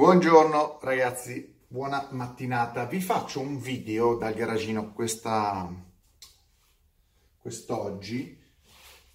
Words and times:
Buongiorno 0.00 0.78
ragazzi, 0.80 1.60
buona 1.68 2.08
mattinata. 2.12 2.86
Vi 2.86 3.02
faccio 3.02 3.40
un 3.40 3.60
video 3.60 4.14
dal 4.14 4.32
garagino 4.32 4.94
questa, 4.94 5.70
quest'oggi, 7.36 8.42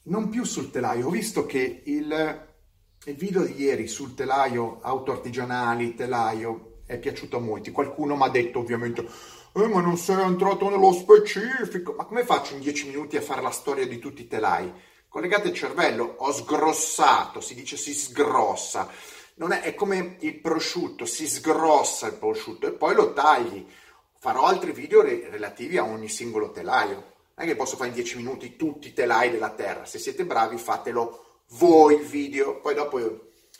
non 0.04 0.30
più 0.30 0.44
sul 0.44 0.70
telaio. 0.70 1.08
Ho 1.08 1.10
visto 1.10 1.48
che 1.48 1.82
il, 1.86 2.48
il 3.06 3.16
video 3.16 3.42
di 3.46 3.60
ieri 3.60 3.88
sul 3.88 4.14
telaio, 4.14 4.80
auto 4.84 5.12
artigianali, 5.12 5.96
telaio, 5.96 6.82
è 6.86 7.00
piaciuto 7.00 7.38
a 7.38 7.42
molti. 7.42 7.72
Qualcuno 7.72 8.16
mi 8.16 8.22
ha 8.22 8.30
detto 8.30 8.60
ovviamente, 8.60 9.04
eh, 9.54 9.68
ma 9.68 9.82
non 9.82 9.98
sei 9.98 10.22
entrato 10.22 10.70
nello 10.70 10.94
specifico. 10.94 11.94
Ma 11.94 12.06
come 12.06 12.24
faccio 12.24 12.54
in 12.54 12.60
dieci 12.60 12.86
minuti 12.86 13.18
a 13.18 13.24
fare 13.24 13.42
la 13.42 13.50
storia 13.50 13.88
di 13.88 13.98
tutti 13.98 14.22
i 14.22 14.28
telai? 14.28 14.72
Collegate 15.08 15.48
il 15.48 15.56
cervello, 15.56 16.16
ho 16.20 16.32
sgrossato, 16.32 17.42
si 17.42 17.56
dice 17.56 17.76
si 17.76 17.92
sgrossa 17.92 18.88
è, 19.52 19.62
è 19.62 19.76
come 19.76 20.18
il 20.20 20.40
prosciutto, 20.40 21.06
si 21.06 21.28
sgrossa 21.28 22.08
il 22.08 22.16
prosciutto 22.16 22.68
e 22.68 22.72
poi 22.72 22.96
lo 22.96 23.14
tagli. 23.14 23.66
Farò 24.18 24.46
altri 24.46 24.72
video 24.72 25.02
re- 25.02 25.30
relativi 25.30 25.78
a 25.78 25.84
ogni 25.84 26.08
singolo 26.08 26.52
telaio. 26.52 27.14
Non 27.36 27.46
è 27.46 27.46
che 27.46 27.56
posso 27.56 27.76
fare 27.76 27.90
in 27.90 27.96
10 27.96 28.18
minuti 28.18 28.56
tutti 28.56 28.88
i 28.88 28.94
telai 28.94 29.30
della 29.30 29.52
terra. 29.52 29.86
Se 29.86 30.00
siete 30.00 30.26
bravi 30.26 30.58
fatelo 30.58 31.44
voi 31.50 31.96
il 31.96 32.06
video, 32.06 32.62
poi 32.62 32.74
dopo 32.74 32.98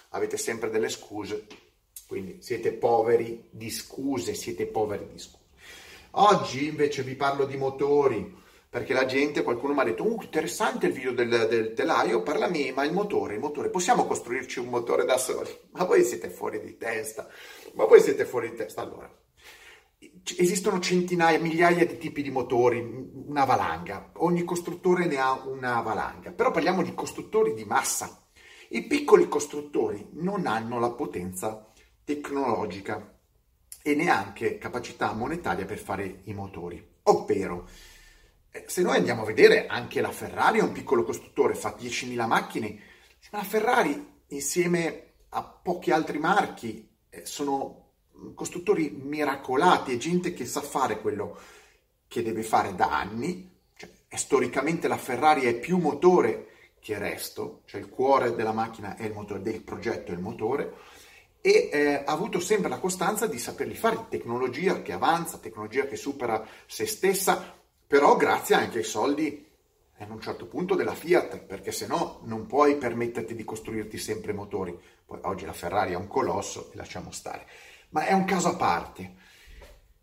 avete 0.10 0.38
sempre 0.38 0.70
delle 0.70 0.90
scuse. 0.90 1.46
Quindi 2.08 2.42
siete 2.42 2.72
poveri 2.72 3.48
di 3.50 3.70
scuse, 3.70 4.34
siete 4.34 4.66
poveri 4.66 5.08
di 5.12 5.20
scuse. 5.20 5.44
Oggi 6.12 6.68
invece 6.68 7.04
vi 7.04 7.16
parlo 7.16 7.46
di 7.46 7.58
motori, 7.58 8.44
perché 8.76 8.92
la 8.92 9.06
gente, 9.06 9.42
qualcuno 9.42 9.74
mi 9.74 9.80
ha 9.80 9.84
detto, 9.86 10.06
uh, 10.06 10.22
interessante 10.22 10.88
il 10.88 10.92
video 10.92 11.14
del, 11.14 11.48
del 11.48 11.72
telaio, 11.72 12.24
parlami, 12.24 12.74
ma 12.74 12.84
il 12.84 12.92
motore, 12.92 13.36
il 13.36 13.40
motore, 13.40 13.70
possiamo 13.70 14.06
costruirci 14.06 14.60
un 14.60 14.68
motore 14.68 15.06
da 15.06 15.18
soli? 15.18 15.50
Ma 15.72 15.86
voi 15.86 16.04
siete 16.04 16.28
fuori 16.30 16.60
di 16.60 16.76
testa, 16.76 17.26
ma 17.76 17.86
voi 17.86 18.02
siete 18.02 18.26
fuori 18.26 18.50
di 18.50 18.58
testa. 18.58 18.82
Allora, 18.82 19.10
esistono 20.38 20.82
centinaia, 20.82 21.40
migliaia 21.40 21.86
di 21.86 21.98
tipi 21.98 22.22
di 22.22 22.32
motori, 22.32 22.82
una 23.28 23.46
valanga, 23.46 24.12
ogni 24.16 24.44
costruttore 24.44 25.06
ne 25.06 25.20
ha 25.20 25.32
una 25.46 25.80
valanga, 25.80 26.32
però 26.32 26.52
parliamo 26.52 26.84
di 26.84 26.94
costruttori 26.94 27.54
di 27.54 27.64
massa. 27.64 28.28
I 28.72 28.84
piccoli 28.88 29.30
costruttori 29.30 30.10
non 30.16 30.48
hanno 30.48 30.80
la 30.82 30.92
potenza 30.92 31.72
tecnologica 32.04 33.20
e 33.82 33.96
neanche 33.96 34.58
capacità 34.58 35.14
monetaria 35.14 35.64
per 35.64 35.78
fare 35.78 36.24
i 36.26 36.34
motori, 36.34 36.86
ovvero 37.04 37.70
se 38.66 38.82
noi 38.82 38.98
andiamo 38.98 39.24
a 39.24 39.26
vedere, 39.26 39.68
anche 39.68 40.02
la 40.02 40.12
Ferrari 40.12 40.60
è 40.60 40.64
un 40.64 40.72
piccolo 40.72 41.04
costruttore, 41.04 41.56
fa 41.56 41.76
10.000 41.78 42.26
macchine, 42.26 42.80
ma 43.32 43.40
la 43.40 43.44
Ferrari 43.44 44.14
insieme 44.28 45.14
a 45.30 45.44
pochi 45.44 45.92
altri 45.92 46.18
marchi 46.18 46.88
eh, 47.10 47.26
sono 47.26 47.84
costruttori 48.34 48.90
miracolati, 48.92 49.94
è 49.94 49.98
gente 49.98 50.34
che 50.34 50.46
sa 50.46 50.62
fare 50.62 51.02
quello 51.02 51.38
che 52.08 52.24
deve 52.24 52.44
fare 52.44 52.76
da 52.76 52.98
anni, 52.98 53.52
cioè, 53.76 53.90
storicamente 54.16 54.88
la 54.88 54.98
Ferrari 54.98 55.42
è 55.42 55.56
più 55.56 55.78
motore 55.78 56.48
che 56.80 56.98
resto, 56.98 57.64
cioè 57.66 57.82
il 57.82 57.90
cuore 57.90 58.36
della 58.36 58.54
macchina 58.54 58.96
è 58.96 59.06
il 59.06 59.14
motore, 59.14 59.42
del 59.42 59.62
progetto 59.62 60.12
è 60.12 60.14
il 60.14 60.22
motore, 60.22 60.74
e 61.42 61.70
eh, 61.72 61.94
ha 62.06 62.12
avuto 62.12 62.40
sempre 62.40 62.70
la 62.70 62.80
costanza 62.80 63.28
di 63.28 63.38
saperli 63.38 63.76
fare, 63.76 64.06
tecnologia 64.10 64.82
che 64.82 64.94
avanza, 64.94 65.38
tecnologia 65.38 65.86
che 65.86 65.96
supera 65.96 66.44
se 66.66 66.86
stessa, 66.86 67.56
però 67.88 68.16
grazie 68.16 68.56
anche 68.56 68.80
ai 68.80 68.84
soldi 68.84 69.46
a 69.98 70.06
un 70.10 70.20
certo 70.20 70.48
punto 70.48 70.76
della 70.76 70.94
Fiat, 70.94 71.40
perché 71.40 71.72
se 71.72 71.88
no 71.88 72.20
non 72.24 72.46
puoi 72.48 72.78
permetterti 72.78 73.34
di 73.36 73.44
costruirti 73.44 73.98
sempre 73.98 74.34
motori. 74.34 74.78
Poi 75.06 75.20
oggi 75.24 75.46
la 75.46 75.54
Ferrari 75.54 75.94
è 75.94 75.96
un 75.96 76.08
colosso 76.08 76.72
e 76.72 76.76
lasciamo 76.76 77.12
stare. 77.12 77.46
Ma 77.90 78.06
è 78.06 78.14
un 78.14 78.26
caso 78.26 78.50
a 78.50 78.56
parte. 78.56 79.16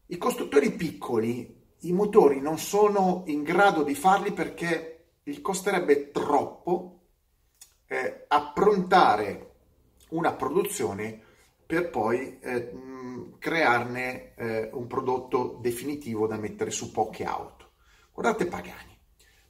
I 0.06 0.16
costruttori 0.16 0.72
piccoli, 0.72 1.60
i 1.80 1.92
motori 1.92 2.40
non 2.40 2.58
sono 2.58 3.24
in 3.26 3.42
grado 3.42 3.82
di 3.82 3.94
farli 3.94 4.32
perché 4.32 5.16
gli 5.22 5.40
costerebbe 5.40 6.10
troppo 6.10 7.00
eh, 7.86 8.24
approntare 8.28 9.50
una 10.10 10.32
produzione 10.32 11.20
per 11.66 11.90
poi 11.90 12.38
eh, 12.40 12.72
crearne 13.38 14.34
eh, 14.34 14.70
un 14.72 14.86
prodotto 14.86 15.58
definitivo 15.60 16.26
da 16.26 16.36
mettere 16.36 16.70
su 16.70 16.90
poche 16.90 17.24
auto. 17.24 17.61
Guardate 18.12 18.46
Pagani. 18.46 18.96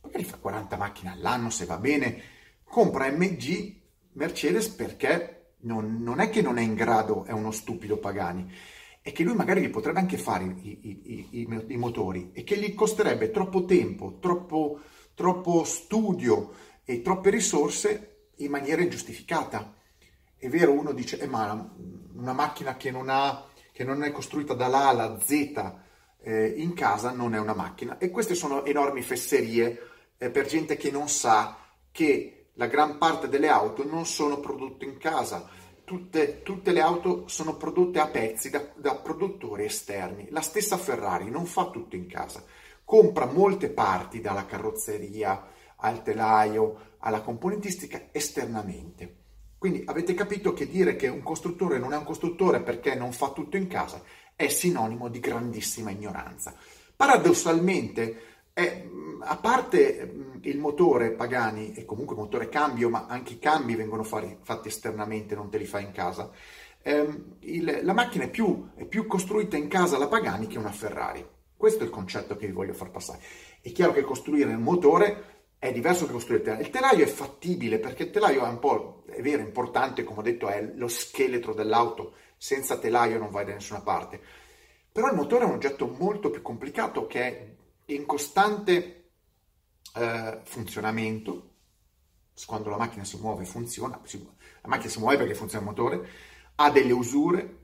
Pagani 0.01 0.25
fa 0.25 0.37
40 0.37 0.77
macchine 0.77 1.11
all'anno, 1.11 1.51
se 1.51 1.65
va 1.65 1.79
bene, 1.79 2.23
compra 2.63 3.11
MG 3.11 3.81
Mercedes 4.13 4.69
perché 4.69 5.55
non, 5.63 6.03
non, 6.03 6.21
è 6.21 6.31
che 6.31 6.43
non 6.43 6.59
è 6.59 6.63
in 6.63 6.75
grado, 6.75 7.25
è 7.25 7.33
uno 7.33 7.51
stupido 7.51 7.99
Pagani, 7.99 8.51
è 9.01 9.11
che 9.11 9.25
lui 9.25 9.35
magari 9.35 9.63
gli 9.63 9.71
potrebbe 9.71 9.99
anche 9.99 10.17
fare 10.17 10.45
i, 10.45 10.79
i, 10.83 11.29
i, 11.31 11.65
i 11.69 11.77
motori 11.77 12.31
e 12.33 12.45
che 12.45 12.57
gli 12.57 12.73
costerebbe 12.75 13.33
troppo 13.33 13.65
tempo, 13.65 14.19
troppo, 14.21 14.81
troppo 15.15 15.65
studio 15.65 16.53
e 16.85 17.03
troppe 17.03 17.31
risorse 17.31 18.29
in 18.37 18.51
maniera 18.51 18.81
ingiustificata. 18.81 19.75
È 20.37 20.49
vero, 20.49 20.73
uno 20.73 20.93
dice, 20.93 21.19
eh, 21.19 21.27
ma 21.27 21.69
una 22.15 22.33
macchina 22.33 22.77
che 22.77 22.93
non, 22.93 23.09
ha, 23.09 23.45
che 23.73 23.83
non 23.83 24.05
è 24.05 24.13
costruita 24.13 24.55
dall'A 24.55 24.89
alla 24.89 25.19
Z 25.21 25.81
eh, 26.23 26.47
in 26.57 26.75
casa 26.75 27.11
non 27.13 27.35
è 27.35 27.39
una 27.39 27.55
macchina. 27.55 27.99
E 27.99 28.11
queste 28.11 28.35
sono 28.35 28.65
enormi 28.65 29.03
fesserie 29.03 29.91
eh, 30.17 30.31
per 30.31 30.47
gente 30.47 30.77
che 30.77 30.91
non 30.91 31.09
sa 31.09 31.59
che 31.91 32.51
la 32.55 32.67
gran 32.67 32.99
parte 32.99 33.29
delle 33.29 33.49
auto 33.49 33.85
non 33.85 34.07
sono 34.07 34.41
prodotte 34.41 34.85
in 34.85 34.99
casa. 34.99 35.49
Tutte, 35.85 36.43
tutte 36.43 36.73
le 36.73 36.81
auto 36.81 37.27
sono 37.27 37.57
prodotte 37.57 37.99
a 37.99 38.07
pezzi 38.07 38.51
da, 38.51 38.67
da 38.77 38.95
produttori 38.95 39.65
esterni. 39.65 40.29
La 40.31 40.41
stessa 40.41 40.77
Ferrari 40.77 41.29
non 41.29 41.45
fa 41.45 41.71
tutto 41.71 41.97
in 41.97 42.07
casa, 42.07 42.45
compra 42.85 43.27
molte 43.27 43.69
parti 43.69 44.21
dalla 44.21 44.47
carrozzeria 44.47 45.49
al 45.77 46.03
telaio, 46.03 46.97
alla 46.99 47.21
componentistica 47.21 48.09
esternamente. 48.13 49.17
Quindi 49.59 49.83
avete 49.87 50.15
capito 50.15 50.53
che 50.53 50.69
dire 50.69 50.97
che 50.97 51.09
un 51.09 51.23
costruttore 51.23 51.79
non 51.79 51.93
è 51.93 51.97
un 51.97 52.05
costruttore 52.05 52.63
perché 52.63 52.95
non 52.95 53.13
fa 53.13 53.31
tutto 53.31 53.57
in 53.57 53.69
casa 53.69 54.03
è 54.45 54.49
sinonimo 54.49 55.09
di 55.09 55.21
grandissima 55.21 55.91
ignoranza. 55.91 56.55
Paradossalmente, 56.97 58.31
è, 58.53 58.85
a 59.21 59.37
parte 59.37 60.15
il 60.41 60.59
motore 60.59 61.13
Pagani, 61.13 61.73
e 61.75 61.85
comunque 61.85 62.15
il 62.15 62.23
motore 62.23 62.49
cambio, 62.49 62.89
ma 62.89 63.07
anche 63.09 63.35
i 63.35 63.39
cambi 63.39 63.75
vengono 63.75 64.03
fari, 64.03 64.39
fatti 64.43 64.69
esternamente, 64.69 65.35
non 65.35 65.51
te 65.51 65.59
li 65.59 65.65
fai 65.65 65.85
in 65.85 65.93
casa, 65.93 66.31
ehm, 66.83 67.37
il, 67.41 67.81
la 67.83 67.93
macchina 67.93 68.25
è 68.25 68.31
più, 68.31 68.71
è 68.75 68.85
più 68.85 69.07
costruita 69.07 69.57
in 69.57 69.69
casa 69.69 69.99
la 69.99 70.09
Pagani 70.09 70.47
che 70.47 70.59
una 70.59 70.73
Ferrari. 70.73 71.25
Questo 71.57 71.85
è 71.85 71.87
il 71.87 71.93
concetto 71.93 72.37
che 72.37 72.47
vi 72.47 72.53
voglio 72.53 72.73
far 72.73 72.91
passare. 72.91 73.21
È 73.61 73.71
chiaro 73.71 73.93
che 73.93 74.03
costruire 74.03 74.53
un 74.53 74.63
motore 74.63 75.31
è 75.63 75.71
diverso 75.71 76.07
che 76.07 76.13
costruire 76.13 76.43
il 76.43 76.45
telaio. 76.49 76.65
Il 76.65 76.71
telaio 76.71 77.05
è 77.05 77.09
fattibile 77.09 77.79
perché 77.79 78.03
il 78.03 78.11
telaio 78.11 78.45
è 78.45 78.49
un 78.49 78.59
po', 78.59 79.05
è 79.09 79.23
vero, 79.23 79.43
importante, 79.43 80.03
come 80.03 80.19
ho 80.19 80.23
detto, 80.23 80.49
è 80.49 80.73
lo 80.75 80.89
scheletro 80.89 81.55
dell'auto. 81.55 82.15
Senza 82.43 82.77
telaio 82.77 83.21
non 83.21 83.31
vai 83.31 83.45
da 83.45 83.53
nessuna 83.53 83.83
parte. 83.83 84.21
Però 84.91 85.07
il 85.07 85.15
motore 85.15 85.45
è 85.45 85.47
un 85.47 85.55
oggetto 85.55 85.87
molto 85.87 86.29
più 86.29 86.43
complicato 86.43 87.07
che 87.07 87.21
è 87.21 87.55
in 87.93 88.05
costante 88.05 89.11
eh, 89.95 90.41
funzionamento. 90.43 91.51
Quando 92.45 92.69
la 92.69 92.79
macchina 92.79 93.05
si 93.05 93.17
muove 93.19 93.45
funziona, 93.45 93.97
la 93.97 94.69
macchina 94.69 94.91
si 94.91 94.99
muove 94.99 95.19
perché 95.19 95.37
funziona 95.37 95.63
il 95.63 95.71
motore, 95.71 96.09
ha 96.57 96.69
delle 96.73 96.91
usure, 96.91 97.59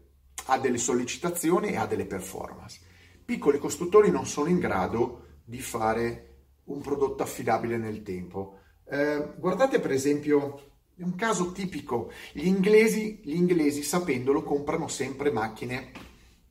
ha 0.44 0.58
delle 0.60 0.78
sollecitazioni 0.78 1.70
e 1.70 1.76
ha 1.76 1.86
delle 1.86 2.06
performance. 2.06 2.80
Piccoli 3.24 3.58
costruttori 3.58 4.12
non 4.12 4.26
sono 4.26 4.48
in 4.48 4.60
grado 4.60 5.40
di 5.44 5.60
fare 5.60 6.44
un 6.66 6.80
prodotto 6.82 7.24
affidabile 7.24 7.78
nel 7.78 8.04
tempo. 8.04 8.60
Eh, 8.84 9.34
guardate 9.38 9.80
per 9.80 9.90
esempio 9.90 10.77
un 11.02 11.14
caso 11.14 11.52
tipico, 11.52 12.10
gli 12.32 12.46
inglesi, 12.46 13.20
gli 13.22 13.34
inglesi 13.34 13.82
sapendolo 13.82 14.42
comprano 14.42 14.88
sempre 14.88 15.30
macchine 15.30 15.92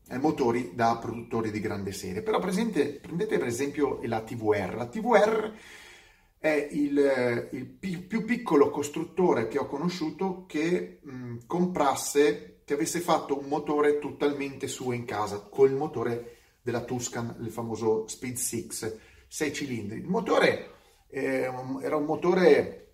eh, 0.10 0.18
motori 0.18 0.72
da 0.74 0.98
produttori 0.98 1.52
di 1.52 1.60
grande 1.60 1.92
serie. 1.92 2.22
Però 2.22 2.40
presente, 2.40 3.00
prendete 3.02 3.38
per 3.38 3.48
esempio 3.48 4.00
la 4.04 4.22
TVR. 4.22 4.76
La 4.76 4.88
TVR 4.88 5.54
è 6.40 6.68
il, 6.72 7.50
il 7.52 7.66
più, 7.66 8.08
più 8.08 8.24
piccolo 8.24 8.70
costruttore 8.70 9.48
che 9.48 9.58
ho 9.58 9.68
conosciuto 9.68 10.46
che 10.48 11.00
mh, 11.02 11.40
comprasse, 11.46 12.62
che 12.64 12.74
avesse 12.74 13.00
fatto 13.00 13.38
un 13.38 13.48
motore 13.48 14.00
totalmente 14.00 14.68
suo 14.68 14.94
in 14.94 15.06
casa, 15.06 15.40
col 15.50 15.74
motore 15.74 16.36
della 16.62 16.84
Tuscan, 16.84 17.38
il 17.42 17.52
famoso 17.52 18.08
Speed 18.08 18.36
6 18.36 18.70
6 19.28 19.54
cilindri. 19.54 20.00
Il 20.00 20.08
motore 20.08 20.72
eh, 21.10 21.50
era 21.82 21.96
un 21.96 22.06
motore 22.06 22.87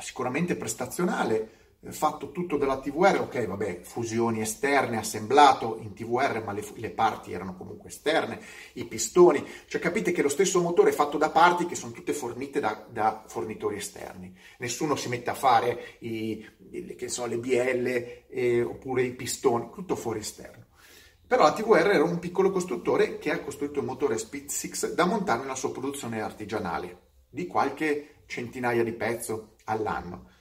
sicuramente 0.00 0.56
prestazionale, 0.56 1.58
fatto 1.90 2.32
tutto 2.32 2.56
dalla 2.56 2.80
TVR, 2.80 3.20
ok, 3.20 3.46
vabbè, 3.46 3.80
fusioni 3.82 4.40
esterne, 4.40 4.98
assemblato 4.98 5.78
in 5.80 5.94
TVR, 5.94 6.42
ma 6.44 6.52
le, 6.52 6.64
le, 6.74 6.90
parti 6.90 7.32
erano 7.32 7.56
comunque 7.56 7.88
esterne, 7.88 8.40
i 8.74 8.84
pistoni, 8.84 9.44
cioè 9.66 9.80
capite 9.80 10.10
che 10.10 10.22
lo 10.22 10.28
stesso 10.28 10.60
motore 10.60 10.90
è 10.90 10.92
fatto 10.92 11.18
da 11.18 11.30
parti 11.30 11.66
che 11.66 11.76
sono 11.76 11.92
tutte 11.92 12.12
fornite 12.12 12.58
da, 12.58 12.84
da 12.90 13.24
fornitori 13.26 13.76
esterni. 13.76 14.36
Nessuno 14.58 14.96
si 14.96 15.08
mette 15.08 15.30
a 15.30 15.34
fare 15.34 15.96
i, 16.00 16.44
i, 16.70 17.08
so, 17.08 17.26
le 17.26 17.38
BL 17.38 18.24
eh, 18.28 18.62
oppure 18.62 19.02
i 19.02 19.14
pistoni, 19.14 19.70
tutto 19.72 19.94
fuori 19.94 20.18
esterno. 20.18 20.66
Però 21.28 21.42
la 21.42 21.52
TVR 21.52 21.90
era 21.90 22.04
un 22.04 22.18
piccolo 22.18 22.50
costruttore 22.50 23.18
che 23.18 23.30
ha 23.30 23.40
costruito 23.40 23.80
un 23.80 23.86
motore 23.86 24.18
Speed 24.18 24.48
6 24.48 24.94
da 24.94 25.04
montare 25.04 25.42
nella 25.42 25.54
sua 25.54 25.70
produzione 25.70 26.22
artigianale, 26.22 27.02
di 27.30 27.46
qualche 27.46 28.22
centinaia 28.26 28.82
di 28.82 28.92
pezzo 28.92 29.56
all'anno 29.68 30.36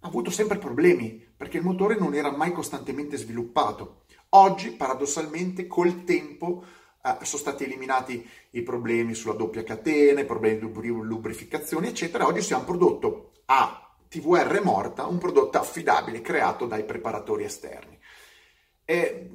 ha 0.00 0.06
avuto 0.06 0.30
sempre 0.30 0.58
problemi 0.58 1.26
perché 1.36 1.58
il 1.58 1.64
motore 1.64 1.96
non 1.98 2.14
era 2.14 2.30
mai 2.30 2.52
costantemente 2.52 3.16
sviluppato. 3.16 4.04
Oggi, 4.30 4.70
paradossalmente, 4.70 5.66
col 5.66 6.04
tempo 6.04 6.64
eh, 7.02 7.24
sono 7.24 7.42
stati 7.42 7.64
eliminati 7.64 8.28
i 8.50 8.62
problemi 8.62 9.14
sulla 9.14 9.34
doppia 9.34 9.64
catena, 9.64 10.20
i 10.20 10.26
problemi 10.26 10.70
di 10.70 10.88
lubrificazione, 10.88 11.88
eccetera. 11.88 12.26
Oggi 12.26 12.42
si 12.42 12.52
è 12.52 12.56
un 12.56 12.64
prodotto 12.64 13.32
a 13.46 13.96
TVR 14.08 14.60
morta, 14.62 15.06
un 15.06 15.18
prodotto 15.18 15.58
affidabile 15.58 16.20
creato 16.20 16.66
dai 16.66 16.84
preparatori 16.84 17.44
esterni. 17.44 17.98
E 18.84 19.30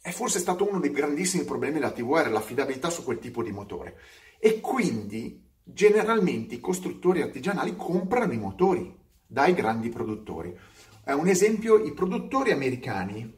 è 0.00 0.10
forse 0.10 0.38
stato 0.38 0.68
uno 0.68 0.80
dei 0.80 0.90
grandissimi 0.90 1.44
problemi 1.44 1.74
della 1.74 1.92
TVR, 1.92 2.30
l'affidabilità 2.30 2.90
su 2.90 3.04
quel 3.04 3.18
tipo 3.18 3.42
di 3.42 3.52
motore. 3.52 3.98
E 4.38 4.60
quindi 4.60 5.47
generalmente 5.72 6.54
i 6.54 6.60
costruttori 6.60 7.22
artigianali 7.22 7.76
comprano 7.76 8.32
i 8.32 8.38
motori 8.38 8.96
dai 9.26 9.52
grandi 9.52 9.90
produttori. 9.90 10.56
È 11.04 11.12
un 11.12 11.28
esempio, 11.28 11.76
i 11.84 11.92
produttori 11.92 12.52
americani 12.52 13.34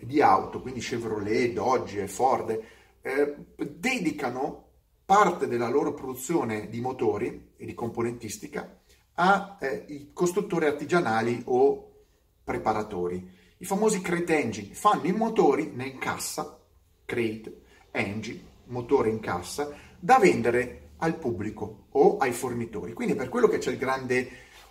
di 0.00 0.22
auto, 0.22 0.60
quindi 0.60 0.80
Chevrolet, 0.80 1.52
Dodge 1.52 2.06
Ford, 2.06 2.60
eh, 3.00 3.36
dedicano 3.56 4.66
parte 5.04 5.48
della 5.48 5.68
loro 5.68 5.94
produzione 5.94 6.68
di 6.68 6.80
motori 6.80 7.52
e 7.56 7.66
di 7.66 7.74
componentistica 7.74 8.80
ai 9.14 9.56
eh, 9.60 10.10
costruttori 10.12 10.66
artigianali 10.66 11.42
o 11.46 12.04
preparatori. 12.44 13.36
I 13.58 13.64
famosi 13.64 14.00
crate 14.00 14.38
engine 14.40 14.74
fanno 14.74 15.06
i 15.06 15.12
motori 15.12 15.72
in 15.74 15.98
cassa, 15.98 16.60
crate 17.04 17.62
engine, 17.90 18.40
motore 18.66 19.08
in 19.08 19.18
cassa, 19.18 19.74
da 19.98 20.18
vendere 20.18 20.87
al 20.98 21.16
pubblico 21.16 21.86
o 21.92 22.16
ai 22.18 22.32
fornitori. 22.32 22.92
Quindi 22.92 23.14
per 23.14 23.28
quello 23.28 23.48
che 23.48 23.58
c'è 23.58 23.70
il 23.70 23.78
grande 23.78 24.28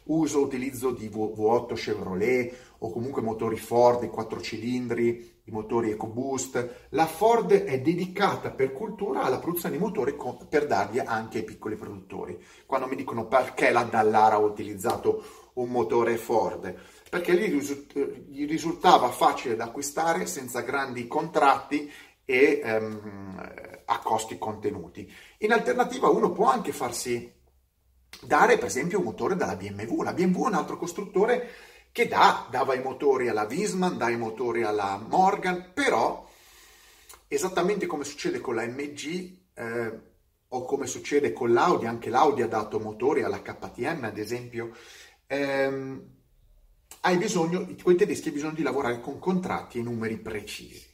uso 0.08 0.42
utilizzo 0.42 0.92
di 0.92 1.10
V8 1.10 1.74
Chevrolet 1.74 2.56
o 2.80 2.92
comunque 2.92 3.22
motori 3.22 3.58
Ford, 3.58 4.04
i 4.04 4.10
4 4.10 4.42
cilindri, 4.42 5.42
i 5.44 5.52
motori 5.52 5.92
EcoBoost. 5.92 6.88
La 6.90 7.06
Ford 7.06 7.52
è 7.52 7.80
dedicata 7.80 8.52
per 8.52 8.74
cultura 8.74 9.24
alla 9.24 9.40
produzione 9.40 9.76
di 9.76 9.82
motori 9.82 10.16
per 10.48 10.68
darli 10.68 11.00
anche 11.00 11.40
ai 11.40 11.44
piccoli 11.44 11.76
produttori. 11.76 12.38
Quando 12.66 12.88
mi 12.88 12.96
dicono 12.96 13.28
perché 13.28 13.72
la 13.72 13.84
Dallara 13.84 14.36
ha 14.36 14.40
utilizzato 14.40 15.24
un 15.54 15.70
motore 15.70 16.18
Ford, 16.18 16.76
perché 17.10 17.34
gli, 17.34 18.46
risultava 18.46 19.10
facile 19.10 19.56
da 19.56 19.66
acquistare 19.66 20.28
senza 20.28 20.62
grandi 20.62 21.08
contratti 21.08 21.92
e 22.30 22.60
ehm, 22.62 23.82
a 23.86 24.00
costi 24.00 24.38
contenuti. 24.38 25.10
In 25.40 25.54
alternativa 25.54 26.10
uno 26.10 26.34
può 26.34 26.50
anche 26.50 26.74
farsi 26.74 27.34
dare 28.22 28.58
per 28.58 28.68
esempio 28.68 28.98
un 29.00 29.06
motore 29.06 29.38
dalla 29.38 29.56
BMW. 29.56 30.02
La 30.02 30.12
BMW 30.12 30.44
è 30.44 30.48
un 30.48 30.54
altro 30.56 30.78
costruttore 30.78 31.50
che 31.94 32.10
dà, 32.10 32.46
dava 32.52 32.76
i 32.76 32.82
motori 32.82 33.30
alla 33.30 33.48
Wiesmann, 33.50 33.96
dà 33.96 34.10
i 34.10 34.18
motori 34.18 34.64
alla 34.64 34.98
Morgan, 34.98 35.72
però 35.74 36.30
esattamente 37.30 37.86
come 37.86 38.04
succede 38.04 38.42
con 38.42 38.56
la 38.56 38.66
MG 38.66 39.38
eh, 39.54 40.00
o 40.50 40.66
come 40.66 40.86
succede 40.86 41.32
con 41.32 41.54
l'Audi, 41.54 41.86
anche 41.86 42.10
l'Audi 42.10 42.42
ha 42.42 42.48
dato 42.48 42.78
motori 42.80 43.24
alla 43.24 43.42
KTM 43.42 44.04
ad 44.04 44.18
esempio, 44.18 44.76
ehm, 45.28 46.06
hai 47.02 47.18
bisogno, 47.18 47.66
quei 47.82 47.96
tedeschi 47.96 48.28
hai 48.28 48.34
bisogno 48.34 48.54
di 48.54 48.64
lavorare 48.64 49.00
con 49.00 49.18
contratti 49.18 49.80
e 49.80 49.82
numeri 49.82 50.18
precisi 50.18 50.87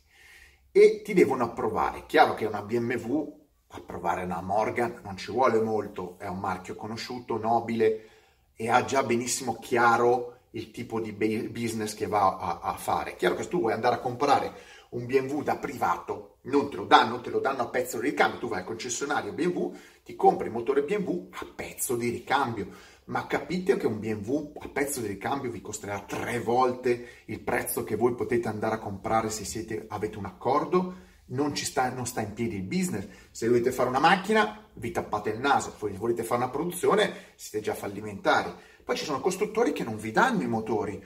e 0.75 1.03
ti 1.03 1.13
devono 1.13 1.43
approvare. 1.43 2.05
Chiaro 2.07 2.33
che 2.33 2.45
una 2.45 2.63
BMW 2.63 3.41
a 3.75 3.81
provare 3.81 4.23
una 4.23 4.41
Morgan 4.41 5.01
non 5.03 5.15
ci 5.17 5.31
vuole 5.31 5.61
molto, 5.61 6.15
è 6.17 6.27
un 6.27 6.39
marchio 6.39 6.75
conosciuto, 6.75 7.37
nobile 7.37 8.09
e 8.55 8.69
ha 8.69 8.83
già 8.83 9.03
benissimo 9.03 9.57
chiaro 9.59 10.39
il 10.51 10.71
tipo 10.71 10.99
di 10.99 11.11
business 11.11 11.93
che 11.93 12.07
va 12.07 12.37
a, 12.37 12.59
a 12.61 12.73
fare. 12.73 13.15
Chiaro 13.15 13.35
che 13.35 13.43
se 13.43 13.49
tu 13.49 13.59
vuoi 13.59 13.73
andare 13.73 13.95
a 13.95 13.99
comprare 13.99 14.53
un 14.89 15.05
BMW 15.05 15.41
da 15.41 15.57
privato, 15.57 16.37
non 16.43 16.69
te 16.69 16.77
lo 16.77 16.85
danno, 16.85 17.21
te 17.21 17.29
lo 17.29 17.39
danno 17.39 17.63
a 17.63 17.67
pezzo 17.67 17.99
di 17.99 18.09
ricambio, 18.09 18.39
tu 18.39 18.47
vai 18.47 18.59
al 18.59 18.65
concessionario 18.65 19.31
BMW, 19.31 19.75
ti 20.03 20.15
compri 20.15 20.47
il 20.47 20.53
motore 20.53 20.83
BMW 20.83 21.29
a 21.31 21.47
pezzo 21.55 21.95
di 21.95 22.09
ricambio, 22.09 22.67
ma 23.05 23.27
capite 23.27 23.77
che 23.77 23.87
un 23.87 23.99
BMW 23.99 24.53
a 24.59 24.69
pezzo 24.69 25.01
di 25.01 25.07
ricambio 25.07 25.51
vi 25.51 25.61
costerà 25.61 25.99
tre 26.01 26.39
volte 26.39 27.07
il 27.25 27.41
prezzo 27.41 27.83
che 27.83 27.95
voi 27.95 28.15
potete 28.15 28.47
andare 28.47 28.75
a 28.75 28.79
comprare 28.79 29.29
se 29.29 29.45
siete, 29.45 29.85
avete 29.89 30.17
un 30.17 30.25
accordo? 30.25 31.11
non, 31.27 31.55
sta, 31.55 31.89
non 31.89 32.05
sta 32.05 32.21
in 32.21 32.33
piedi 32.33 32.55
il 32.55 32.63
business. 32.63 33.07
Se 33.31 33.47
volete 33.47 33.71
fare 33.71 33.89
una 33.89 33.99
macchina, 33.99 34.67
vi 34.73 34.91
tappate 34.91 35.29
il 35.29 35.39
naso. 35.39 35.73
Se 35.77 35.89
volete 35.97 36.23
fare 36.23 36.41
una 36.41 36.51
produzione, 36.51 37.13
siete 37.35 37.63
già 37.63 37.73
fallimentari. 37.73 38.51
Poi 38.83 38.97
ci 38.97 39.05
sono 39.05 39.21
costruttori 39.21 39.71
che 39.71 39.83
non 39.83 39.97
vi 39.97 40.11
danno 40.11 40.41
i 40.41 40.47
motori. 40.47 41.01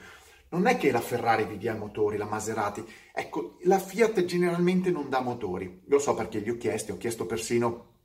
Non 0.50 0.66
è 0.66 0.76
che 0.78 0.90
la 0.90 1.00
Ferrari 1.00 1.44
vi 1.44 1.58
dia 1.58 1.74
i 1.74 1.78
motori, 1.78 2.16
la 2.16 2.24
Maserati. 2.24 2.84
Ecco, 3.12 3.58
la 3.62 3.78
Fiat 3.78 4.24
generalmente 4.24 4.90
non 4.90 5.08
dà 5.08 5.20
motori. 5.20 5.82
Lo 5.86 5.98
so 5.98 6.14
perché 6.14 6.38
li 6.38 6.50
ho 6.50 6.56
chiesti, 6.56 6.90
ho 6.90 6.96
chiesto 6.96 7.26
persino 7.26 7.96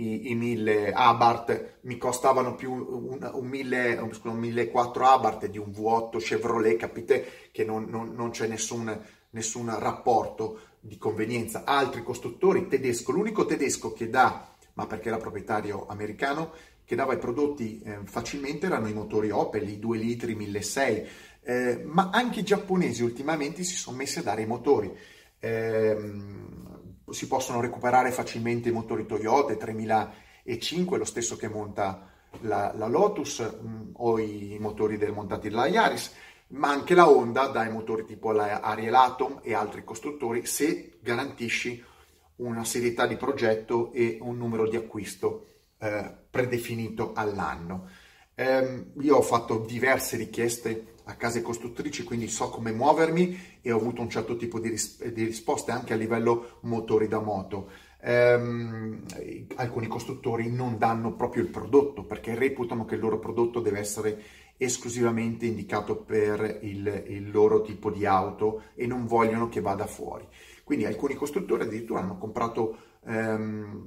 i, 0.00 0.30
i 0.30 0.34
1000 0.34 0.92
Abarth, 0.92 1.78
mi 1.82 1.98
costavano 1.98 2.54
più 2.54 2.72
un, 2.72 3.30
un, 3.32 3.46
1000, 3.46 3.98
un 3.98 4.38
1400 4.38 5.04
Abarth 5.04 5.46
di 5.46 5.58
un 5.58 5.70
V8 5.70 6.18
Chevrolet, 6.18 6.76
capite 6.76 7.48
che 7.52 7.64
non, 7.64 7.84
non, 7.88 8.14
non 8.14 8.30
c'è 8.30 8.46
nessun, 8.46 8.98
nessun 9.30 9.78
rapporto 9.78 10.60
di 10.80 10.96
convenienza. 10.96 11.64
Altri 11.64 12.02
costruttori, 12.02 12.66
tedesco, 12.66 13.12
l'unico 13.12 13.44
tedesco 13.44 13.92
che 13.92 14.08
dà, 14.08 14.48
ma 14.74 14.86
perché 14.86 15.08
era 15.08 15.18
proprietario 15.18 15.86
americano, 15.86 16.52
che 16.84 16.96
dava 16.96 17.14
i 17.14 17.18
prodotti 17.18 17.80
eh, 17.84 17.98
facilmente 18.04 18.66
erano 18.66 18.88
i 18.88 18.94
motori 18.94 19.30
Opel, 19.30 19.68
i 19.68 19.78
2 19.78 19.98
litri 19.98 20.34
1600, 20.34 21.28
eh, 21.42 21.82
ma 21.84 22.10
anche 22.12 22.40
i 22.40 22.44
giapponesi 22.44 23.02
ultimamente 23.02 23.62
si 23.62 23.74
sono 23.74 23.96
messi 23.96 24.18
a 24.18 24.22
dare 24.22 24.42
i 24.42 24.46
motori. 24.46 24.92
Eh, 25.38 25.96
si 27.12 27.26
possono 27.26 27.60
recuperare 27.60 28.10
facilmente 28.10 28.68
i 28.68 28.72
motori 28.72 29.06
Toyota 29.06 29.54
3005, 29.54 30.98
lo 30.98 31.04
stesso 31.04 31.36
che 31.36 31.48
monta 31.48 32.08
la, 32.40 32.72
la 32.76 32.86
Lotus 32.86 33.40
mh, 33.40 33.68
mm, 33.68 33.90
o 33.94 34.18
i 34.18 34.56
motori 34.60 34.96
del, 34.96 35.12
montati 35.12 35.48
dalla 35.48 35.66
Yaris 35.66 36.12
ma 36.50 36.68
anche 36.70 36.94
la 36.94 37.08
Honda 37.08 37.46
dai 37.46 37.70
motori 37.70 38.04
tipo 38.04 38.32
la 38.32 38.60
Ariel 38.60 38.94
Atom 38.94 39.40
e 39.42 39.54
altri 39.54 39.84
costruttori 39.84 40.46
se 40.46 40.98
garantisci 41.00 41.84
una 42.36 42.64
serietà 42.64 43.06
di 43.06 43.16
progetto 43.16 43.92
e 43.92 44.18
un 44.20 44.36
numero 44.36 44.68
di 44.68 44.76
acquisto 44.76 45.46
eh, 45.78 46.12
predefinito 46.30 47.12
all'anno. 47.14 47.88
Eh, 48.40 48.84
io 49.02 49.16
ho 49.16 49.20
fatto 49.20 49.58
diverse 49.58 50.16
richieste 50.16 50.94
a 51.04 51.14
case 51.16 51.42
costruttrici, 51.42 52.04
quindi 52.04 52.26
so 52.26 52.48
come 52.48 52.72
muovermi 52.72 53.58
e 53.60 53.70
ho 53.70 53.76
avuto 53.76 54.00
un 54.00 54.08
certo 54.08 54.36
tipo 54.36 54.58
di, 54.58 54.70
ris- 54.70 55.06
di 55.08 55.24
risposte 55.24 55.72
anche 55.72 55.92
a 55.92 55.96
livello 55.96 56.60
motori 56.62 57.06
da 57.06 57.20
moto. 57.20 57.70
Eh, 58.00 58.98
alcuni 59.56 59.88
costruttori 59.88 60.50
non 60.50 60.78
danno 60.78 61.12
proprio 61.16 61.42
il 61.42 61.50
prodotto 61.50 62.04
perché 62.04 62.34
reputano 62.34 62.86
che 62.86 62.94
il 62.94 63.02
loro 63.02 63.18
prodotto 63.18 63.60
deve 63.60 63.78
essere 63.78 64.22
esclusivamente 64.56 65.44
indicato 65.44 65.96
per 65.96 66.60
il, 66.62 67.04
il, 67.08 67.30
loro 67.30 67.60
tipo 67.60 67.90
di 67.90 68.06
auto 68.06 68.62
e 68.74 68.86
non 68.86 69.04
vogliono 69.04 69.50
che 69.50 69.60
vada 69.60 69.84
fuori. 69.84 70.26
Quindi 70.64 70.86
alcuni 70.86 71.14
costruttori 71.14 71.64
addirittura 71.64 72.00
hanno 72.00 72.16
comprato 72.16 72.78
ehm, 73.04 73.84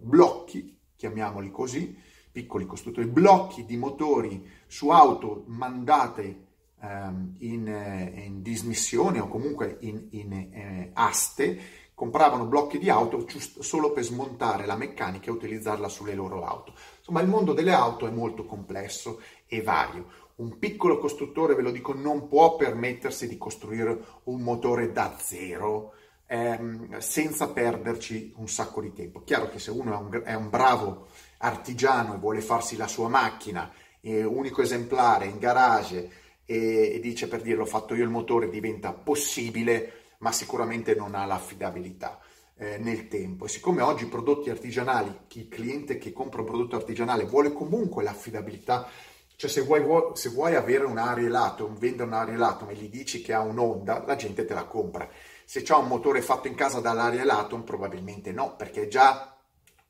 blocchi, 0.00 0.78
chiamiamoli 0.94 1.50
così, 1.50 2.12
piccoli 2.34 2.66
costruttori, 2.66 3.06
blocchi 3.06 3.64
di 3.64 3.76
motori 3.76 4.44
su 4.66 4.88
auto 4.88 5.44
mandate 5.46 6.46
ehm, 6.82 7.36
in, 7.38 8.12
in, 8.24 8.42
dismissione 8.42 9.20
o 9.20 9.28
comunque 9.28 9.76
in, 9.82 10.08
in 10.10 10.32
eh, 10.32 10.90
aste, 10.94 11.60
compravano 11.94 12.46
blocchi 12.46 12.78
di 12.78 12.90
auto 12.90 13.24
giusto, 13.24 13.62
solo 13.62 13.92
per 13.92 14.02
smontare 14.02 14.66
la 14.66 14.74
meccanica 14.74 15.28
e 15.28 15.32
utilizzarla 15.32 15.88
sulle 15.88 16.14
loro 16.14 16.44
auto. 16.44 16.74
Insomma, 16.98 17.20
il 17.20 17.28
mondo 17.28 17.52
delle 17.52 17.72
auto 17.72 18.08
è 18.08 18.10
molto 18.10 18.46
complesso 18.46 19.20
e 19.46 19.62
vario. 19.62 20.06
Un 20.36 20.58
piccolo 20.58 20.98
costruttore, 20.98 21.54
ve 21.54 21.62
lo 21.62 21.70
dico, 21.70 21.94
non 21.94 22.26
può 22.26 22.56
permettersi 22.56 23.28
di 23.28 23.38
costruire 23.38 23.96
un 24.24 24.40
motore 24.40 24.90
da 24.90 25.14
zero 25.20 25.92
ehm, 26.26 26.98
senza 26.98 27.50
perderci 27.50 28.32
un 28.38 28.48
sacco 28.48 28.80
di 28.80 28.92
tempo. 28.92 29.22
Chiaro 29.22 29.48
che 29.48 29.60
se 29.60 29.70
uno 29.70 29.92
è 29.92 29.96
un, 29.96 30.22
è 30.24 30.34
un 30.34 30.50
bravo 30.50 31.06
artigiano 31.38 32.14
e 32.14 32.18
vuole 32.18 32.40
farsi 32.40 32.76
la 32.76 32.86
sua 32.86 33.08
macchina, 33.08 33.70
eh, 34.00 34.24
unico 34.24 34.62
esemplare 34.62 35.26
in 35.26 35.38
garage, 35.38 36.10
e, 36.46 36.92
e 36.94 37.00
dice 37.00 37.28
per 37.28 37.40
dirlo 37.40 37.62
ho 37.62 37.66
fatto 37.66 37.94
io 37.94 38.04
il 38.04 38.10
motore 38.10 38.50
diventa 38.50 38.92
possibile 38.92 40.02
ma 40.18 40.32
sicuramente 40.32 40.94
non 40.94 41.14
ha 41.14 41.24
l'affidabilità 41.26 42.18
eh, 42.56 42.78
nel 42.78 43.08
tempo. 43.08 43.44
E 43.44 43.48
siccome 43.48 43.82
oggi 43.82 44.04
i 44.04 44.08
prodotti 44.08 44.50
artigianali, 44.50 45.14
il 45.32 45.48
cliente 45.48 45.98
che 45.98 46.12
compra 46.12 46.40
un 46.40 46.46
prodotto 46.46 46.76
artigianale 46.76 47.24
vuole 47.24 47.52
comunque 47.52 48.02
l'affidabilità, 48.02 48.88
cioè 49.36 49.50
se 49.50 49.62
vuoi, 49.62 49.82
se 50.14 50.30
vuoi 50.30 50.54
avere 50.54 50.84
un 50.84 50.96
arielato, 50.96 51.70
vendere 51.78 52.04
un 52.04 52.14
arielato 52.14 52.68
e 52.68 52.74
gli 52.74 52.88
dici 52.88 53.20
che 53.20 53.34
ha 53.34 53.40
un'onda, 53.40 54.04
la 54.06 54.16
gente 54.16 54.44
te 54.44 54.54
la 54.54 54.64
compra. 54.64 55.08
Se 55.44 55.60
c'è 55.60 55.74
un 55.74 55.88
motore 55.88 56.22
fatto 56.22 56.48
in 56.48 56.54
casa 56.54 56.80
dall'arielato, 56.80 57.60
probabilmente 57.62 58.32
no, 58.32 58.54
perché 58.56 58.88
già 58.88 59.33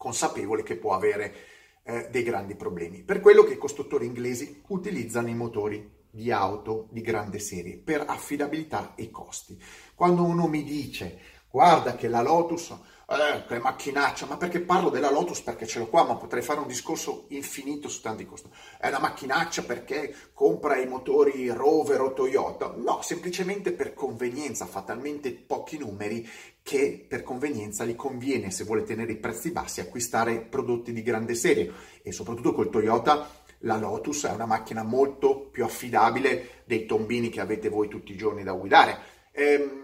consapevole 0.05 0.63
che 0.63 0.77
può 0.77 0.93
avere 0.93 1.35
eh, 1.83 2.09
dei 2.11 2.23
grandi 2.23 2.57
problemi. 2.57 3.03
Per 3.03 3.21
quello 3.21 3.43
che 3.43 3.55
i 3.55 3.59
costruttori 3.59 4.05
inglesi 4.05 4.63
utilizzano 4.69 5.29
i 5.29 5.35
motori 5.35 5.91
di 6.11 6.31
auto 6.31 6.89
di 6.91 7.01
grande 7.01 7.39
serie 7.39 7.79
per 7.79 8.05
affidabilità 8.07 8.95
e 8.97 9.11
costi. 9.11 9.59
Quando 9.95 10.23
uno 10.23 10.47
mi 10.47 10.63
dice 10.63 11.19
guarda 11.51 11.97
che 11.97 12.09
la 12.09 12.21
Lotus, 12.21 12.77
eh, 13.17 13.47
che 13.47 13.59
macchinaccia, 13.59 14.27
ma 14.27 14.37
perché 14.37 14.61
parlo 14.61 14.91
della 14.91 15.11
Lotus? 15.11 15.41
Perché 15.41 15.67
ce 15.67 15.79
l'ho 15.79 15.87
qua, 15.87 16.05
ma 16.05 16.17
potrei 16.17 16.43
fare 16.43 16.61
un 16.61 16.67
discorso 16.67 17.27
infinito 17.29 17.89
su 17.89 18.01
tanti 18.01 18.25
costi. 18.27 18.49
È 18.79 18.89
una 18.89 18.99
macchinaccia 18.99 19.63
perché 19.63 20.15
compra 20.33 20.77
i 20.77 20.87
motori 20.87 21.49
Rover 21.49 22.01
o 22.01 22.13
Toyota? 22.13 22.75
No, 22.77 23.01
semplicemente 23.03 23.73
per 23.73 23.95
convenienza, 23.95 24.67
fa 24.67 24.83
talmente 24.83 25.33
pochi 25.33 25.79
numeri 25.79 26.29
che 26.63 27.05
per 27.07 27.23
convenienza 27.23 27.85
gli 27.85 27.95
conviene, 27.95 28.51
se 28.51 28.65
vuole 28.65 28.85
tenere 28.85 29.13
i 29.13 29.19
prezzi 29.19 29.51
bassi, 29.51 29.81
acquistare 29.81 30.41
prodotti 30.41 30.93
di 30.93 31.03
grande 31.03 31.35
serie 31.35 31.73
e 32.03 32.11
soprattutto 32.11 32.55
col 32.55 32.71
Toyota 32.71 33.43
la 33.59 33.77
Lotus 33.77 34.27
è 34.27 34.33
una 34.33 34.47
macchina 34.47 34.83
molto 34.83 35.49
più 35.51 35.65
affidabile 35.65 36.63
dei 36.65 36.87
tombini 36.87 37.29
che 37.29 37.41
avete 37.41 37.69
voi 37.69 37.89
tutti 37.89 38.13
i 38.13 38.17
giorni 38.17 38.43
da 38.43 38.53
guidare. 38.53 38.99
Ehm, 39.33 39.84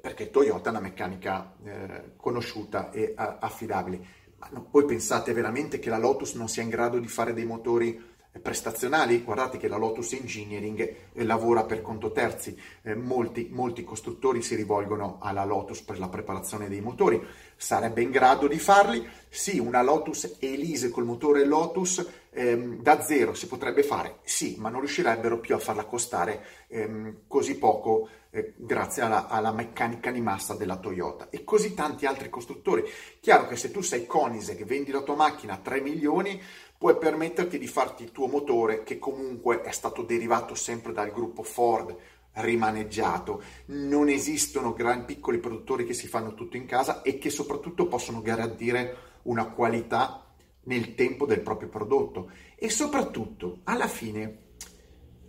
perché 0.00 0.30
Toyota 0.30 0.68
è 0.68 0.72
una 0.72 0.80
meccanica 0.80 1.54
eh, 1.64 2.12
conosciuta 2.16 2.90
e 2.90 3.12
a, 3.16 3.38
affidabile. 3.40 4.16
Ma 4.38 4.48
no, 4.52 4.68
voi 4.70 4.84
pensate 4.84 5.32
veramente 5.32 5.78
che 5.78 5.90
la 5.90 5.98
Lotus 5.98 6.34
non 6.34 6.48
sia 6.48 6.62
in 6.62 6.68
grado 6.68 6.98
di 6.98 7.08
fare 7.08 7.34
dei 7.34 7.44
motori 7.44 8.00
eh, 8.30 8.38
prestazionali? 8.38 9.22
Guardate 9.22 9.58
che 9.58 9.66
la 9.66 9.76
Lotus 9.76 10.12
Engineering 10.12 10.94
eh, 11.12 11.24
lavora 11.24 11.64
per 11.64 11.82
conto 11.82 12.12
terzi, 12.12 12.56
eh, 12.82 12.94
molti, 12.94 13.48
molti 13.50 13.82
costruttori 13.82 14.42
si 14.42 14.54
rivolgono 14.54 15.18
alla 15.20 15.44
Lotus 15.44 15.82
per 15.82 15.98
la 15.98 16.08
preparazione 16.08 16.68
dei 16.68 16.80
motori. 16.80 17.20
Sarebbe 17.56 18.02
in 18.02 18.10
grado 18.10 18.46
di 18.46 18.58
farli? 18.58 19.04
Sì, 19.28 19.58
una 19.58 19.82
Lotus 19.82 20.36
Elise 20.38 20.90
col 20.90 21.04
motore 21.04 21.44
Lotus 21.44 22.06
ehm, 22.30 22.82
da 22.82 23.00
zero 23.02 23.34
si 23.34 23.46
potrebbe 23.46 23.82
fare? 23.82 24.18
Sì, 24.22 24.56
ma 24.58 24.68
non 24.68 24.80
riuscirebbero 24.80 25.38
più 25.40 25.54
a 25.54 25.58
farla 25.58 25.84
costare 25.84 26.44
ehm, 26.68 27.22
così 27.26 27.56
poco 27.56 28.08
eh, 28.30 28.54
grazie 28.56 29.02
alla, 29.02 29.28
alla, 29.28 29.52
meccanica 29.52 30.10
di 30.10 30.20
massa 30.20 30.54
della 30.54 30.76
Toyota 30.76 31.28
e 31.30 31.44
così 31.44 31.74
tanti 31.74 32.06
altri 32.06 32.28
costruttori. 32.28 32.84
Chiaro 33.20 33.46
che 33.46 33.56
se 33.56 33.70
tu 33.70 33.80
sei 33.80 34.06
Conise 34.06 34.56
che 34.56 34.64
vendi 34.64 34.90
la 34.90 35.02
tua 35.02 35.16
macchina 35.16 35.54
a 35.54 35.58
3 35.58 35.80
milioni, 35.80 36.40
puoi 36.76 36.96
permetterti 36.96 37.58
di 37.58 37.66
farti 37.66 38.04
il 38.04 38.12
tuo 38.12 38.26
motore 38.26 38.82
che 38.82 38.98
comunque 38.98 39.62
è 39.62 39.72
stato 39.72 40.02
derivato 40.02 40.54
sempre 40.54 40.92
dal 40.92 41.10
gruppo 41.10 41.42
Ford 41.42 41.96
rimaneggiato. 42.34 43.42
Non 43.66 44.08
esistono 44.08 44.72
gran 44.72 45.04
piccoli 45.04 45.38
produttori 45.38 45.84
che 45.84 45.94
si 45.94 46.06
fanno 46.06 46.34
tutto 46.34 46.56
in 46.56 46.66
casa 46.66 47.02
e 47.02 47.18
che 47.18 47.30
soprattutto 47.30 47.86
possono 47.86 48.20
garantire 48.20 49.06
una 49.22 49.46
qualità 49.46 50.27
nel 50.68 50.94
tempo 50.94 51.26
del 51.26 51.40
proprio 51.40 51.68
prodotto. 51.68 52.30
E 52.54 52.70
soprattutto, 52.70 53.60
alla 53.64 53.88
fine, 53.88 54.52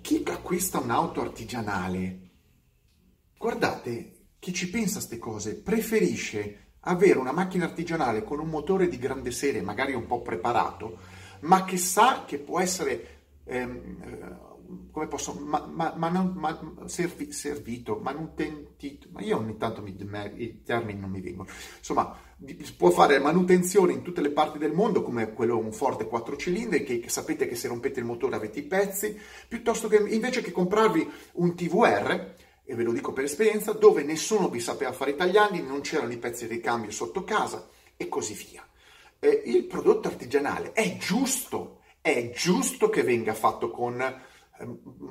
chi 0.01 0.23
acquista 0.25 0.79
un'auto 0.79 1.21
artigianale 1.21 2.27
Guardate, 3.39 4.33
chi 4.37 4.51
ci 4.51 4.69
pensa 4.69 4.97
a 4.97 4.97
queste 4.97 5.17
cose 5.17 5.55
preferisce 5.55 6.73
avere 6.81 7.19
una 7.19 7.31
macchina 7.31 7.63
artigianale 7.63 8.21
con 8.21 8.39
un 8.39 8.49
motore 8.49 8.89
di 8.89 8.97
grande 8.97 9.31
serie, 9.31 9.61
magari 9.61 9.93
un 9.93 10.05
po' 10.05 10.21
preparato, 10.21 10.97
ma 11.41 11.63
che 11.63 11.77
sa 11.77 12.25
che 12.27 12.37
può 12.37 12.59
essere, 12.59 13.21
ehm, 13.45 14.01
eh, 14.03 14.48
come 14.91 15.07
posso, 15.07 15.33
ma, 15.33 15.65
ma, 15.65 15.93
ma, 15.95 16.09
ma 16.09 16.59
servi, 16.85 17.31
servito, 17.31 17.99
manutentito, 18.01 19.07
ma 19.11 19.21
io 19.21 19.37
ogni 19.37 19.57
tanto 19.57 19.81
mi, 19.81 19.95
i 20.35 20.63
termini 20.63 20.99
non 20.99 21.09
mi 21.09 21.21
vengono, 21.21 21.49
insomma, 21.77 22.15
può 22.77 22.89
fare 22.91 23.19
manutenzione 23.19 23.93
in 23.93 24.01
tutte 24.01 24.21
le 24.21 24.31
parti 24.31 24.57
del 24.57 24.71
mondo, 24.71 25.01
come 25.01 25.33
quello 25.33 25.57
un 25.57 25.71
forte 25.71 26.05
4 26.07 26.35
cilindri, 26.37 26.83
che, 26.83 26.99
che 26.99 27.09
sapete 27.09 27.47
che 27.47 27.55
se 27.55 27.67
rompete 27.67 27.99
il 27.99 28.05
motore 28.05 28.35
avete 28.35 28.59
i 28.59 28.63
pezzi, 28.63 29.17
piuttosto 29.47 29.87
che 29.87 29.97
invece 29.97 30.41
che 30.41 30.51
comprarvi 30.51 31.09
un 31.33 31.55
TVR, 31.55 32.35
e 32.63 32.75
ve 32.75 32.83
lo 32.83 32.91
dico 32.91 33.13
per 33.13 33.23
esperienza, 33.23 33.71
dove 33.73 34.03
nessuno 34.03 34.49
vi 34.49 34.59
sapeva 34.59 34.91
fare 34.91 35.11
italiani, 35.11 35.61
non 35.61 35.81
c'erano 35.81 36.13
i 36.13 36.17
pezzi 36.17 36.47
di 36.47 36.53
ricambio 36.53 36.91
sotto 36.91 37.23
casa 37.23 37.67
e 37.97 38.07
così 38.07 38.33
via. 38.33 38.63
Eh, 39.17 39.41
il 39.47 39.63
prodotto 39.63 40.07
artigianale 40.07 40.71
è 40.73 40.95
giusto, 40.97 41.79
è 41.99 42.29
giusto 42.29 42.89
che 42.89 43.01
venga 43.01 43.33
fatto 43.33 43.71
con, 43.71 43.99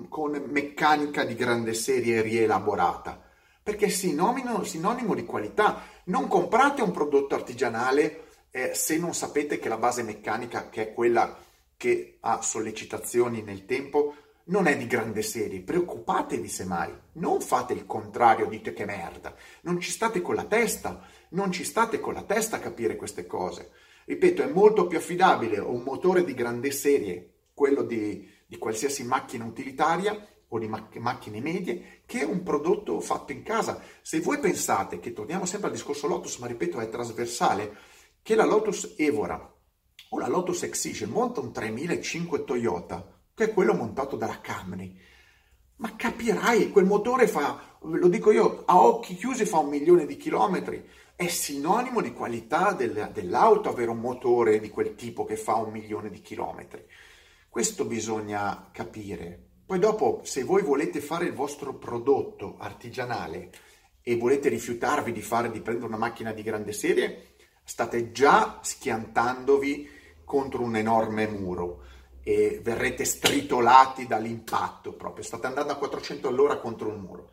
con 0.09 0.33
meccanica 0.51 1.25
di 1.25 1.35
grande 1.35 1.75
serie 1.75 2.23
rielaborata, 2.23 3.23
perché 3.63 3.89
sinonimo, 3.89 4.65
sinonimo 4.65 5.15
di 5.15 5.25
qualità. 5.25 5.83
Non 6.05 6.29
comprate 6.29 6.83
un 6.83 6.91
prodotto 6.91 7.35
artigianale 7.35 8.25
eh, 8.51 8.73
se 8.75 8.99
non 8.99 9.15
sapete 9.15 9.59
che 9.59 9.69
la 9.69 9.77
base 9.77 10.03
meccanica, 10.03 10.69
che 10.69 10.89
è 10.89 10.93
quella 10.95 11.37
che 11.77 12.19
ha 12.21 12.43
sollecitazioni 12.43 13.43
nel 13.43 13.65
tempo, 13.67 14.15
non 14.49 14.67
è 14.67 14.77
di 14.77 14.87
grande 14.87 15.23
serie, 15.23 15.61
preoccupatevi 15.61 16.49
semmai, 16.49 16.91
non 17.15 17.41
fate 17.41 17.75
il 17.75 17.85
contrario, 17.87 18.47
dite 18.47 18.73
che 18.73 18.87
merda, 18.87 19.35
non 19.63 19.79
ci 19.79 19.91
state 19.91 20.23
con 20.23 20.35
la 20.35 20.45
testa, 20.45 21.07
non 21.31 21.53
ci 21.53 21.65
state 21.65 22.01
con 22.01 22.15
la 22.15 22.23
testa 22.23 22.57
a 22.57 22.61
capire 22.61 22.97
queste 22.97 23.27
cose. 23.27 23.71
Ripeto, 24.07 24.43
è 24.43 24.47
molto 24.47 24.87
più 24.87 24.97
affidabile 24.97 25.59
un 25.59 25.83
motore 25.83 26.25
di 26.25 26.33
grande 26.33 26.71
serie, 26.71 27.33
quello 27.53 27.83
di, 27.83 28.27
di 28.49 28.57
qualsiasi 28.57 29.05
macchina 29.05 29.45
utilitaria 29.45 30.27
o 30.49 30.59
di 30.59 30.69
mac- 30.69 30.97
macchine 30.97 31.43
medie, 31.43 32.03
che 32.07 32.25
un 32.25 32.43
prodotto 32.43 32.99
fatto 33.01 33.33
in 33.33 33.43
casa. 33.43 33.83
Se 34.01 34.21
voi 34.21 34.39
pensate 34.39 35.01
che, 35.01 35.13
torniamo 35.13 35.45
sempre 35.45 35.69
al 35.69 35.75
discorso 35.75 36.07
Lotus, 36.07 36.39
ma 36.39 36.47
ripeto 36.47 36.81
è 36.81 36.89
trasversale, 36.89 37.77
che 38.23 38.35
la 38.35 38.47
Lotus 38.47 38.95
Evora 38.97 39.55
o 40.11 40.19
la 40.19 40.29
Lotus 40.29 40.63
Exige 40.63 41.05
monta 41.05 41.41
un 41.41 41.53
3005 41.53 42.45
Toyota, 42.45 43.21
che 43.35 43.45
è 43.45 43.53
quello 43.53 43.75
montato 43.75 44.17
dalla 44.17 44.41
Camry. 44.41 44.99
Ma 45.77 45.95
capirai, 45.95 46.71
quel 46.71 46.87
motore 46.87 47.29
fa, 47.29 47.77
lo 47.83 48.09
dico 48.09 48.33
io, 48.33 48.63
a 48.65 48.81
occhi 48.81 49.15
chiusi 49.15 49.45
fa 49.45 49.59
un 49.59 49.69
milione 49.69 50.07
di 50.07 50.17
chilometri. 50.17 50.89
È 51.15 51.29
sinonimo 51.29 52.01
di 52.01 52.15
qualità 52.15 52.73
del, 52.73 53.11
dell'auto 53.13 53.69
avere 53.69 53.91
un 53.91 53.99
motore 53.99 54.59
di 54.59 54.71
quel 54.71 54.95
tipo 54.95 55.27
che 55.27 55.37
fa 55.37 55.57
un 55.57 55.71
milione 55.71 56.09
di 56.09 56.23
chilometri. 56.23 56.87
Questo 57.59 57.87
bisogna 57.87 58.69
capire. 58.71 59.37
Poi 59.67 59.81
dopo, 59.81 60.21
se 60.23 60.45
voi 60.45 60.63
volete 60.63 61.01
fare 61.01 61.25
il 61.25 61.33
vostro 61.33 61.75
prodotto 61.75 62.55
artigianale 62.57 63.51
e 64.01 64.17
volete 64.17 64.49
rifiutarvi 64.49 65.11
di 65.11 65.23
fare, 65.23 65.51
di 65.51 65.61
prendere 65.61 65.89
una 65.89 65.97
macchina 65.97 66.31
di 66.31 66.45
grande 66.45 66.73
serie, 66.73 67.35
state 67.65 68.13
già 68.13 68.61
schiantandovi 68.63 69.91
contro 70.23 70.63
un 70.63 70.77
enorme 70.77 71.27
muro 71.27 71.83
e 72.23 72.61
verrete 72.63 73.05
stritolati 73.05 74.07
dall'impatto 74.07 74.93
proprio, 74.93 75.25
state 75.25 75.49
andando 75.49 75.73
a 75.73 75.79
400 75.79 76.29
all'ora 76.29 76.59
contro 76.59 76.91
un 76.91 77.01
muro. 77.01 77.31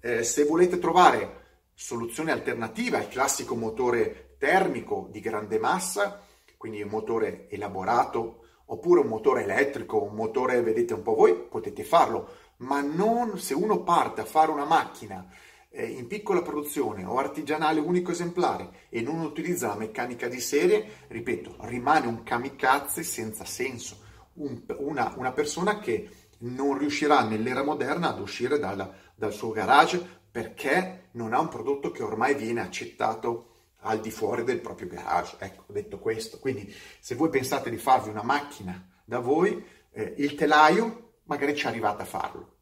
Eh, 0.00 0.24
se 0.24 0.46
volete 0.46 0.80
trovare 0.80 1.44
soluzioni 1.74 2.32
alternative 2.32 2.96
al 2.96 3.08
classico 3.08 3.54
motore 3.54 4.34
termico 4.36 5.06
di 5.12 5.20
grande 5.20 5.60
massa, 5.60 6.26
quindi 6.56 6.82
un 6.82 6.90
motore 6.90 7.48
elaborato, 7.48 8.46
oppure 8.72 9.00
un 9.00 9.08
motore 9.08 9.42
elettrico, 9.42 10.02
un 10.02 10.14
motore, 10.14 10.62
vedete 10.62 10.94
un 10.94 11.02
po' 11.02 11.14
voi, 11.14 11.34
potete 11.34 11.82
farlo, 11.82 12.28
ma 12.58 12.80
non 12.80 13.38
se 13.38 13.54
uno 13.54 13.82
parte 13.82 14.20
a 14.20 14.24
fare 14.24 14.50
una 14.50 14.64
macchina 14.64 15.26
eh, 15.70 15.86
in 15.86 16.06
piccola 16.06 16.42
produzione 16.42 17.04
o 17.04 17.18
artigianale 17.18 17.80
unico 17.80 18.12
esemplare 18.12 18.86
e 18.88 19.00
non 19.00 19.20
utilizza 19.20 19.68
la 19.68 19.76
meccanica 19.76 20.28
di 20.28 20.40
serie, 20.40 21.04
ripeto, 21.08 21.56
rimane 21.60 22.06
un 22.06 22.22
kamikaze 22.22 23.02
senza 23.02 23.44
senso. 23.44 24.08
Un, 24.34 24.62
una, 24.78 25.14
una, 25.16 25.32
persona 25.32 25.80
che 25.80 26.08
non 26.38 26.78
riuscirà 26.78 27.24
nell'era 27.24 27.64
moderna 27.64 28.10
ad 28.10 28.20
uscire 28.20 28.58
dal, 28.60 28.94
dal 29.16 29.32
suo 29.32 29.50
garage 29.50 30.00
perché 30.30 31.08
non 31.12 31.34
ha 31.34 31.40
un 31.40 31.48
prodotto 31.48 31.90
che 31.90 32.04
ormai 32.04 32.36
viene 32.36 32.60
accettato 32.60 33.49
al 33.80 34.00
di 34.00 34.10
fuori 34.10 34.44
del 34.44 34.60
proprio 34.60 34.88
garage. 34.88 35.36
Ecco, 35.38 35.64
detto 35.72 35.98
questo, 35.98 36.38
quindi 36.38 36.74
se 37.00 37.14
voi 37.14 37.28
pensate 37.28 37.70
di 37.70 37.78
farvi 37.78 38.10
una 38.10 38.22
macchina 38.22 38.88
da 39.04 39.20
voi, 39.20 39.64
eh, 39.92 40.14
il 40.18 40.34
telaio 40.34 41.14
magari 41.24 41.54
ci 41.54 41.66
arrivate 41.66 42.02
a 42.02 42.06
farlo, 42.06 42.56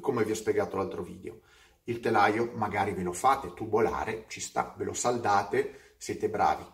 come 0.00 0.24
vi 0.24 0.30
ho 0.30 0.34
spiegato 0.34 0.76
l'altro 0.76 1.02
video. 1.02 1.40
Il 1.84 2.00
telaio 2.00 2.52
magari 2.54 2.92
ve 2.92 3.02
lo 3.02 3.12
fate 3.12 3.52
tubolare, 3.52 4.24
ci 4.28 4.40
sta, 4.40 4.74
ve 4.76 4.84
lo 4.84 4.94
saldate, 4.94 5.94
siete 5.98 6.28
bravi 6.28 6.64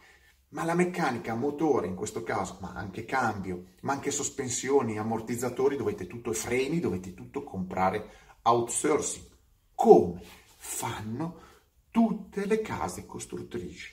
Ma 0.51 0.65
la 0.65 0.75
meccanica, 0.75 1.35
motore 1.35 1.87
in 1.87 1.95
questo 1.95 2.23
caso, 2.23 2.59
ma 2.61 2.73
anche 2.75 3.05
cambio, 3.05 3.65
ma 3.83 3.93
anche 3.93 4.11
sospensioni, 4.11 4.99
ammortizzatori, 4.99 5.77
dovete 5.77 6.07
tutto, 6.07 6.33
freni, 6.33 6.81
dovete 6.81 7.15
tutto 7.15 7.43
comprare 7.43 8.11
outsourcing. 8.43 9.27
Come 9.75 10.21
fanno 10.57 11.49
tutte 11.91 12.47
le 12.47 12.61
case 12.61 13.07
costruttrici? 13.07 13.93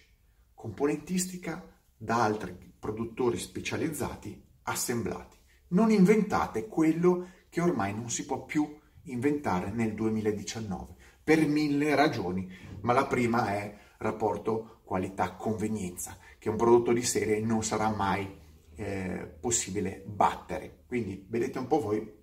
Componentistica 0.54 1.63
da 1.96 2.24
altri 2.24 2.56
produttori 2.77 3.38
specializzati 3.38 4.42
assemblati. 4.63 5.38
Non 5.70 5.92
inventate 5.92 6.68
quello 6.68 7.30
che 7.50 7.62
ormai 7.62 7.94
non 7.94 8.10
si 8.10 8.25
può 8.25 8.46
più 8.46 8.80
inventare 9.04 9.72
nel 9.72 9.94
2019 9.94 10.96
per 11.24 11.46
mille 11.48 11.96
ragioni, 11.96 12.50
ma 12.82 12.94
la 12.94 13.06
prima 13.06 13.54
è 13.54 13.77
rapporto 13.98 14.82
qualità-convenienza, 14.84 16.18
che 16.38 16.50
un 16.50 16.56
prodotto 16.56 16.94
di 16.94 17.01
serie 17.01 17.42
non 17.42 17.63
sarà 17.63 17.89
mai 17.89 18.34
eh, 18.75 19.36
possibile 19.39 20.04
battere. 20.06 20.84
Quindi 20.88 21.25
vedete 21.27 21.58
un 21.60 21.68
po' 21.68 21.82
voi, 21.82 22.13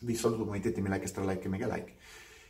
vi 0.00 0.14
saluto, 0.14 0.44
mettetemi 0.44 0.88
like, 0.88 1.06
stra 1.06 1.24
like 1.24 1.46
e 1.46 1.48
mega 1.48 1.72
like 1.72 1.96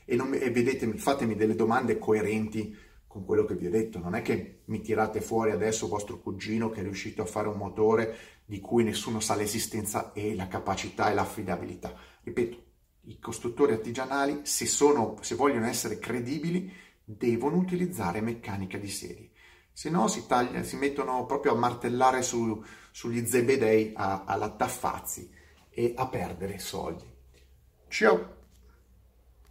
e, 0.04 0.16
non, 0.16 0.35
e 0.35 0.50
vedetemi, 0.50 0.99
fatemi 0.99 1.35
delle 1.35 1.54
domande 1.54 1.99
coerenti 1.99 2.76
con 3.06 3.25
quello 3.25 3.44
che 3.44 3.54
vi 3.54 3.66
ho 3.66 3.71
detto. 3.71 3.99
Non 3.99 4.14
è 4.14 4.23
che 4.23 4.61
mi 4.66 4.80
tirate 4.80 5.21
fuori 5.21 5.50
adesso 5.50 5.88
vostro 5.88 6.18
cugino 6.18 6.71
che 6.71 6.80
è 6.80 6.82
riuscito 6.82 7.23
a 7.23 7.26
fare 7.26 7.49
un 7.49 7.56
motore 7.56 8.16
di 8.44 8.61
cui 8.61 8.85
nessuno 8.85 9.21
sa 9.21 9.35
l'esistenza 9.35 10.12
e 10.12 10.35
la 10.35 10.49
capacità 10.49 11.11
e 11.11 11.14
l'affidabilità. 11.14 11.94
Ripeto, 12.23 12.62
i 13.06 13.18
costruttori 13.18 13.73
artigianali, 13.73 14.40
se, 14.44 14.66
sono, 14.66 15.16
se 15.21 15.35
vogliono 15.35 15.66
essere 15.66 15.99
credibili, 15.99 16.73
devono 17.04 17.56
utilizzare 17.56 18.21
meccanica 18.21 18.78
di 18.78 18.88
serie. 18.88 19.30
Se 19.73 19.90
no 19.90 20.06
si, 20.06 20.26
taglia, 20.26 20.62
si 20.62 20.76
mettono 20.76 21.25
proprio 21.26 21.52
a 21.52 21.59
martellare 21.59 22.23
su, 22.23 22.62
sugli 22.90 23.26
zebedei, 23.26 23.92
a, 23.94 24.25
alla 24.25 24.50
taffazzi 24.50 25.30
e 25.71 25.94
a 25.97 26.06
perdere 26.06 26.59
soldi. 26.59 27.04
Ciao! 27.88 28.41